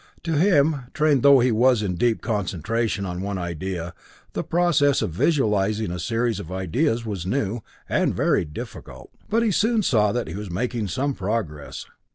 [0.23, 3.93] To him, trained though he was in deep concentration on one idea,
[4.33, 9.11] the process of visualizing a series of ideas was new, and very difficult.
[9.29, 11.85] But he soon saw that he was making some progress.